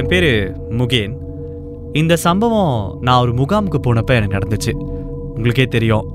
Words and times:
என் 0.00 0.10
பேர் 0.10 0.28
முகேன். 0.78 1.14
இந்த 2.00 2.14
சம்பவம் 2.24 2.74
நான் 3.06 3.22
ஒரு 3.24 3.32
முகாமுக்கு 3.38 3.78
போனப்போ 3.86 4.12
எனக்கு 4.18 4.36
நடந்துச்சு. 4.36 4.72
உங்களுக்கே 5.34 5.66
தெரியும் 5.74 6.06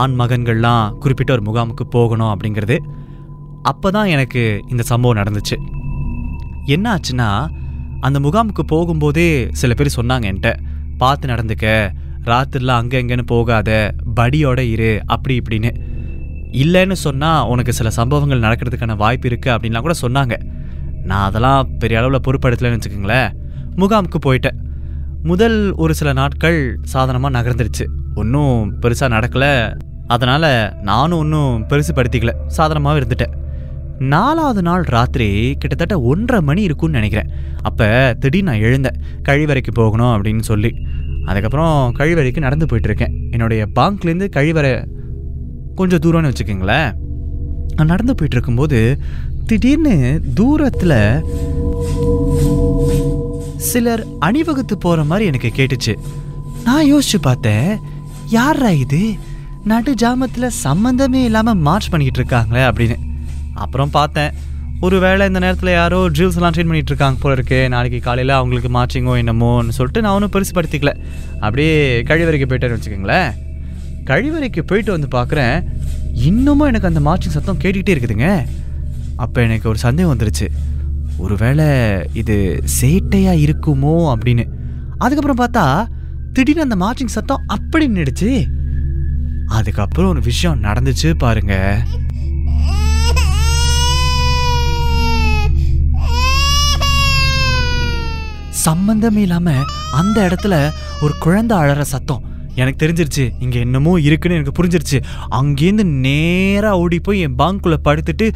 ஆண் 0.00 0.14
மகன்கள்லாம் 0.20 0.84
குறிப்பிட்ட 1.02 1.30
ஒரு 1.36 1.44
முகாமுக்கு 1.48 1.84
போகணும் 1.94 2.32
அப்படிங்கிறது. 2.32 2.76
அப்போ 3.70 3.90
தான் 3.96 4.10
எனக்கு 4.14 4.42
இந்த 4.72 4.82
சம்பவம் 4.90 5.18
நடந்துச்சு. 5.20 5.56
என்ன 6.74 6.86
ஆச்சுன்னா 6.94 7.28
அந்த 8.06 8.18
முகாமுக்கு 8.26 8.64
போகும்போதே 8.74 9.28
சில 9.60 9.74
பேர் 9.78 9.96
சொன்னாங்க 9.98 10.28
என்கிட்ட 10.30 10.52
பார்த்து 11.02 11.32
நடந்துக்க 11.32 11.66
ராத்திரிலாம் 12.30 12.82
அங்கே 12.82 13.00
எங்கேன்னு 13.02 13.26
போகாத 13.34 13.70
படியோட 14.18 14.60
இரு 14.74 14.92
அப்படி 15.14 15.36
இப்படின்னு. 15.42 15.72
இல்லைன்னு 16.64 16.98
சொன்னால் 17.06 17.48
உனக்கு 17.54 17.72
சில 17.80 17.90
சம்பவங்கள் 18.00 18.44
நடக்கிறதுக்கான 18.46 18.96
வாய்ப்பு 19.04 19.28
இருக்குது 19.30 19.54
அப்படின்லாம் 19.54 19.86
கூட 19.88 19.96
சொன்னாங்க. 20.04 20.36
நான் 21.06 21.28
அதெல்லாம் 21.28 21.78
பெரிய 21.78 21.98
அளவில் 21.98 22.20
பொறுப்படுத்தலைன்னு 22.26 22.80
வச்சுக்கோங்களேன் 22.80 23.32
முகாமுக்கு 23.76 24.18
போயிட்டேன். 24.26 24.58
முதல் 25.22 25.72
ஒரு 25.74 25.94
சில 25.94 26.12
நாட்கள் 26.12 26.78
சாதனமாக 26.82 27.40
நகர்ந்துருச்சு. 27.40 27.86
ஒன்றும் 28.14 28.80
பெருசாக 28.82 29.12
நடக்கலை. 29.16 29.78
அதனால் 30.06 30.74
நானும் 30.82 31.18
ஒன்றும் 31.18 31.64
பெருசுப்படுத்திக்கல 31.68 32.32
சாதனமாகவும் 32.56 33.02
இருந்துட்டேன். 33.02 33.34
நாலாவது 33.98 34.62
நாள் 34.62 34.82
ராத்திரி 34.82 35.56
கிட்டத்தட்ட 35.58 36.00
ஒன்றரை 36.00 36.44
மணி 36.44 36.62
இருக்கும்னு 36.62 37.00
நினைக்கிறேன். 37.00 37.38
அப்போ 37.62 38.16
திடீர்னு 38.20 38.50
நான் 38.50 38.60
எழுந்தேன். 38.60 39.00
கழிவறைக்கு 39.28 39.70
போகணும் 39.74 40.22
அப்படின்னு 40.22 40.40
சொல்லி. 40.40 40.72
அதுக்கப்புறம் 41.24 41.94
கழிவறைக்கு 41.98 42.38
நடந்து 42.38 42.66
போயிட்டுருக்கேன் 42.66 43.30
என்னுடைய 43.30 43.66
பாங்க்லேருந்து 43.74 44.28
கழிவறை 44.36 44.86
கொஞ்சம் 45.74 45.98
தூரம்னு 45.98 46.32
வச்சுக்கோங்களேன். 46.32 46.92
நான் 47.76 47.92
நடந்து 47.92 48.14
போயிட்டு 48.14 48.36
இருக்கும்போது 48.36 48.98
திடீர்னு 49.48 50.20
தூரத்தில் 50.34 51.24
சிலர் 53.56 54.02
அணிவகுத்து 54.18 54.78
போகிற 54.78 55.04
மாதிரி 55.04 55.26
எனக்கு 55.26 55.50
கேட்டுச்சு. 55.58 55.92
நான் 56.64 56.94
யோசிச்சு 56.94 57.18
பார்த்தேன் 57.20 57.78
யாரா 58.28 58.70
இது? 58.70 59.14
நடு 59.64 59.94
ஜாமத்தில் 59.94 60.56
சம்மந்தமே 60.64 61.22
இல்லாமல் 61.24 61.54
மார்ச் 61.54 61.88
பண்ணிக்கிட்டு 61.88 62.20
இருக்காங்களே 62.20 62.64
அப்படின்னு. 62.70 62.96
அப்புறம் 63.54 63.90
பார்த்தேன் 63.90 64.32
ஒரு 64.80 64.98
வேளை 64.98 65.26
இந்த 65.26 65.38
நேரத்தில் 65.38 65.70
யாரோ 65.70 66.08
ட்ரில்ஸ் 66.08 66.34
எல்லாம் 66.34 66.52
ட்ரெயின் 66.52 66.70
பண்ணிட்டு 66.70 66.92
இருக்காங்க 66.92 67.18
போல 67.20 67.34
இருக்கு 67.34 67.68
நாளைக்கு 67.68 68.00
காலையில் 68.00 68.34
அவங்களுக்கு 68.34 68.70
மார்ச்சிங்கோ 68.78 69.14
என்னமோன்னு 69.22 69.76
சொல்லிட்டு 69.78 70.00
நான் 70.00 70.16
ஒன்றும் 70.18 70.34
பெருசுப்படுத்திக்கல 70.36 70.94
அப்படியே 71.40 72.02
கழிவறைக்கு 72.02 72.48
போயிட்டேன்னு 72.50 72.78
வச்சுக்கோங்களேன். 72.78 73.30
கழிவறைக்கு 74.10 74.60
போயிட்டு 74.60 74.92
வந்து 74.96 75.10
பார்க்குறேன் 75.18 75.56
இன்னமும் 76.12 76.66
எனக்கு 76.66 76.88
அந்த 76.88 77.00
மார்ச்சிங் 77.10 77.36
சத்தம் 77.38 77.58
கேட்டுக்கிட்டே 77.58 77.94
இருக்குதுங்க. 77.96 78.46
அப்போ 79.16 79.42
எனக்கு 79.42 79.68
ஒரு 79.68 79.78
சந்தேகம் 79.78 80.18
வந்துருச்சு. 80.18 80.46
ஒருவேளை 81.18 81.66
இது 82.12 82.62
சேட்டையாக 82.80 83.42
இருக்குமோ 83.46 83.94
அப்படின்னு. 84.14 84.44
அதுக்கப்புறம் 84.98 85.40
பார்த்தா 85.42 85.86
திடீர்னு 86.32 86.66
அந்த 86.66 86.76
மார்ச்சிங் 86.84 87.16
சத்தம் 87.16 87.44
அப்படி 87.46 87.88
நின்றுடுச்சு 87.88 88.30
அதுக்கப்புறம் 89.46 90.10
ஒரு 90.10 90.20
விஷயம் 90.20 90.62
நடந்துச்சு 90.62 91.14
பாருங்க. 91.18 91.54
சம்பந்தமே 98.50 99.22
இல்லாமல் 99.22 99.64
அந்த 99.92 100.16
இடத்துல 100.28 100.54
ஒரு 101.00 101.12
குழந்தை 101.18 101.58
அழற 101.58 101.80
சத்தம். 101.80 102.22
எனக்கு 102.60 102.80
தெரிஞ்சிருச்சு 102.84 103.24
இங்கே 103.44 103.58
என்னமோ 103.66 103.92
இருக்குன்னு 104.06 104.38
எனக்கு 104.38 104.56
புரிஞ்சிருச்சு. 104.58 104.98
அங்கேருந்து 105.38 105.84
நேராக 106.06 106.80
ஓடி 106.82 106.98
போய் 107.00 107.22
என் 107.26 107.36
பேங்க்குள்ளே 107.40 107.78
படுத்துட்டு 107.88 108.26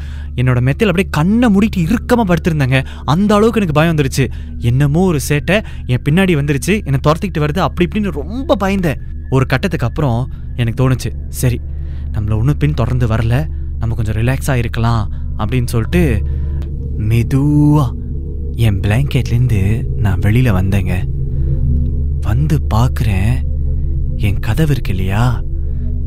என்னோட 0.40 0.60
மெத்தையில் 0.68 0.92
அப்படியே 0.92 1.08
கண்ணை 1.18 1.48
மூடிட்டு 1.54 1.84
இறுக்கமாக 1.86 2.26
படுத்திருந்தாங்க. 2.30 2.80
அந்த 3.04 3.30
அளவுக்கு 3.34 3.60
எனக்கு 3.60 3.78
பயம் 3.80 3.92
வந்துருச்சு. 3.94 4.26
என்னமோ 4.70 5.02
ஒரு 5.12 5.20
சேட்டை 5.28 5.56
என் 5.86 6.04
பின்னாடி 6.08 6.34
வந்துருச்சு 6.40 6.74
என்னை 6.88 7.00
துரத்திக்கிட்டு 7.06 7.44
வருது 7.46 7.62
அப்படி 7.68 7.88
இப்படின்னு 7.88 8.18
ரொம்ப 8.20 8.56
பயந்தேன். 8.64 9.00
ஒரு 9.30 9.46
கட்டத்துக்கு 9.46 9.86
அப்புறம் 9.86 10.20
எனக்கு 10.56 10.78
தோணுச்சு 10.80 11.10
சரி 11.28 11.60
நம்மளை 12.12 12.36
ஒன்றும் 12.40 12.56
பின் 12.58 12.78
தொடர்ந்து 12.80 13.06
வரல 13.06 13.34
நம்ம 13.78 13.94
கொஞ்சம் 13.94 14.16
ரிலாக்ஸாக 14.16 14.62
இருக்கலாம் 14.62 15.04
அப்படின்னு 15.38 15.72
சொல்லிட்டு 15.74 16.02
மெதுவாக 17.10 17.94
என் 18.66 18.80
பிளாங்கெட்லேருந்து 18.80 19.60
நான் 20.04 20.22
வெளியில் 20.24 20.52
வந்தேங்க. 20.52 20.94
வந்து 22.26 22.56
பார்க்குறேன் 22.74 23.36
என் 24.22 24.38
கதவு 24.38 24.70
இருக்கு 24.70 24.90
இல்லையா? 24.90 25.42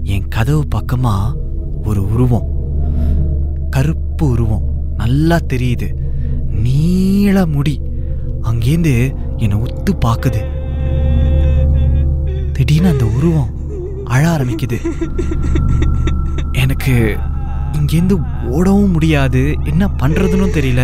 என் 0.04 0.28
கதவு 0.28 0.68
பக்கமாக 0.68 1.38
ஒரு 1.84 2.12
உருவம். 2.12 2.48
கருப்பு 3.70 4.30
உருவம். 4.30 4.66
நல்லா 4.96 5.38
தெரியுது. 5.54 5.88
நீள 6.48 7.46
முடி. 7.46 7.82
அங்கேருந்து 8.42 9.16
என்னை 9.38 9.58
உத்து 9.58 9.92
பார்க்குது 10.06 10.42
திடீர்னு 12.52 12.88
அந்த 12.88 13.06
உருவம் 13.06 13.50
அழ 14.06 14.38
ஆரம்பிக்குது. 14.38 14.80
எனக்கு 16.52 17.18
இங்கேருந்து 17.72 18.24
ஓடவும் 18.52 18.92
முடியாது. 18.92 19.56
என்ன 19.64 19.88
பண்ணுறதுன்னு 19.88 20.50
தெரியல. 20.60 20.82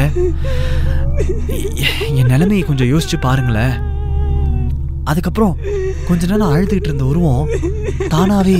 என் 2.15 2.25
நிலைமையை 2.25 2.65
கொஞ்சம் 2.65 2.87
யோசிச்சு 2.87 3.19
பாருங்களேன். 3.19 3.87
அதுக்கப்புறம் 5.11 5.53
கொஞ்ச 6.07 6.27
நேரம் 6.27 6.53
அழுதுகிட்டு 6.53 6.89
இருந்த 6.89 7.05
உருவம் 7.05 7.47
தானாவே 8.13 8.59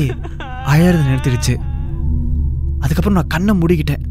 அழறது 0.72 1.04
நிறுத்திடுச்சு. 1.10 1.54
அதுக்கப்புறம் 2.80 3.18
நான் 3.18 3.34
கண்ணை 3.34 3.54
மூடிக்கிட்டேன். 3.60 4.04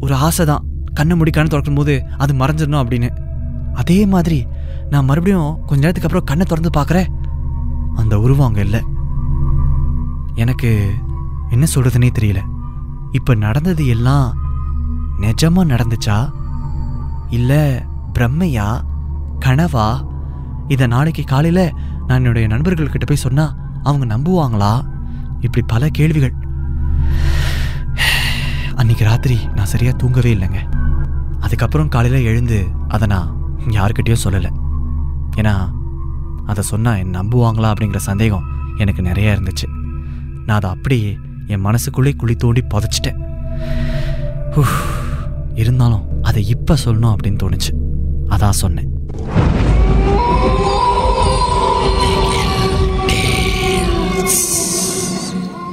ஒரு 0.00 0.14
ஆசை 0.14 0.44
தான். 0.46 0.64
கண்ணை 0.94 1.16
மூடி 1.16 1.30
கண்ணை 1.30 1.50
திறக்கும் 1.50 1.74
போது 1.74 1.94
அது 2.18 2.32
மறைஞ்சிடணும் 2.34 2.82
அப்படின்னு. 2.82 3.10
அதே 3.74 4.06
மாதிரி 4.06 4.46
நான் 4.90 5.04
மறுபடியும் 5.04 5.58
கொஞ்ச 5.66 5.80
நேரத்துக்கு 5.82 6.08
அப்புறம் 6.08 6.28
கண்ணை 6.30 6.46
திறந்து 6.46 6.70
பார்க்குறேன். 6.78 7.10
அந்த 7.94 8.14
உருவம் 8.20 8.46
அங்கே 8.46 8.60
இல்லை. 8.60 8.82
எனக்கு 10.34 10.70
என்ன 11.50 11.66
சொல்கிறதுனே 11.74 12.10
தெரியல. 12.18 12.40
இப்போ 13.12 13.34
நடந்தது 13.34 13.86
எல்லாம் 13.86 14.26
நிஜமாக 15.20 15.72
நடந்துச்சா? 15.72 16.18
இல்லை 17.30 17.62
பிரம்மையா? 18.18 18.68
கனவா? 19.38 19.88
இதை 20.68 20.86
நாளைக்கு 20.86 21.24
காலையில் 21.24 21.72
நான் 22.06 22.18
என்னுடைய 22.18 22.48
நண்பர்கள்கிட்ட 22.48 23.06
போய் 23.06 23.16
சொன்னால் 23.16 23.56
அவங்க 23.82 24.06
நம்புவாங்களா? 24.14 24.84
இப்படி 25.40 25.66
பல 25.66 25.88
கேள்விகள். 25.88 26.34
அன்னைக்கு 28.74 29.04
ராத்திரி 29.04 29.38
நான் 29.54 29.66
சரியாக 29.66 29.96
தூங்கவே 29.96 30.34
இல்லைங்க. 30.34 30.60
அதுக்கப்புறம் 31.40 31.88
காலையில் 31.88 32.24
எழுந்து 32.24 32.66
அதை 32.88 33.08
நான் 33.08 33.36
யாருக்கிட்டேயும் 33.68 34.24
சொல்லலை. 34.24 34.50
ஏன்னா 35.36 35.70
அதை 36.46 36.64
சொன்னால் 36.64 36.96
என் 36.96 37.16
நம்புவாங்களா 37.16 37.72
அப்படிங்கிற 37.72 37.96
சந்தேகம் 37.96 38.44
எனக்கு 38.76 39.02
நிறையா 39.02 39.32
இருந்துச்சு. 39.36 39.66
நான் 40.46 40.56
அதை 40.56 40.70
அப்படியே 40.70 41.18
என் 41.46 41.64
மனசுக்குள்ளே 41.64 42.16
குழி 42.16 42.34
தோண்டி 42.34 42.64
புதைச்சிட்டேன். 42.74 43.20
இருந்தாலும் 45.54 46.22
அதை 46.22 46.48
இப்போ 46.48 46.76
சொல்லணும் 46.84 47.14
அப்படின்னு 47.14 47.42
தோணுச்சு. 47.42 47.72
அதான் 48.28 48.50
சொன்னேன். 48.50 48.90